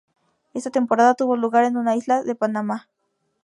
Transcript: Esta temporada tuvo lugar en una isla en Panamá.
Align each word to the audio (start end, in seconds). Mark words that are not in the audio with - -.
Esta 0.55 0.71
temporada 0.71 1.13
tuvo 1.13 1.35
lugar 1.35 1.63
en 1.63 1.77
una 1.77 1.95
isla 1.95 2.23
en 2.25 2.35
Panamá. 2.35 2.87